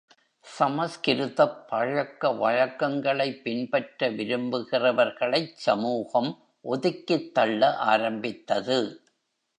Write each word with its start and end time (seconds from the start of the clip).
சமஸ்கிருதப் 0.59 1.67
பழக்க 1.67 2.29
வழக்கங்களைப் 2.29 3.43
பின்பற்ற 3.43 4.11
விரும்புகிறவர்களைச் 4.11 5.53
சமூகம் 5.55 6.31
ஒதுக்கித் 6.61 7.33
தள்ள 7.33 7.75
ஆரம்பித்தது. 7.77 8.79